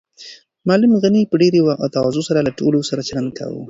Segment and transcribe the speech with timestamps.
[0.67, 1.59] معلم غني په ډېرې
[1.95, 3.59] تواضع سره له ټولو سره چلند کاوه.